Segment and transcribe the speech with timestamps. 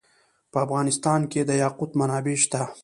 [0.51, 2.61] په افغانستان کې د یاقوت منابع شته.